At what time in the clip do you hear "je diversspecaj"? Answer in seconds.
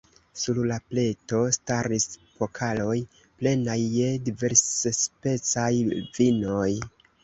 4.01-5.73